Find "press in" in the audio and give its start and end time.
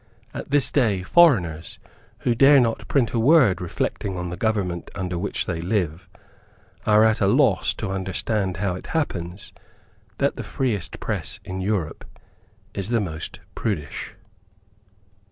10.99-11.61